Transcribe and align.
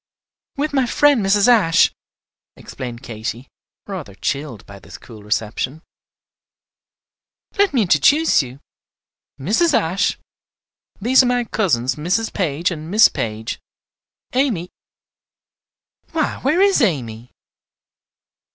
"With 0.57 0.73
my 0.73 0.87
friend 0.87 1.23
Mrs. 1.23 1.47
Ashe," 1.47 1.91
explained 2.55 3.03
Katy, 3.03 3.47
rather 3.85 4.15
chilled 4.15 4.65
by 4.65 4.79
this 4.79 4.97
cool 4.97 5.21
reception. 5.21 5.83
"Let 7.59 7.71
me 7.71 7.83
introduce 7.83 8.41
you. 8.41 8.61
Mrs. 9.39 9.75
Ashe, 9.75 10.17
these 10.99 11.21
are 11.21 11.27
my 11.27 11.43
cousins 11.43 11.97
Mrs. 11.97 12.33
Page 12.33 12.71
and 12.71 12.89
Miss 12.89 13.09
Page. 13.09 13.59
Amy, 14.33 14.71
why 16.13 16.37
where 16.39 16.59
is 16.61 16.81
Amy?" 16.81 17.29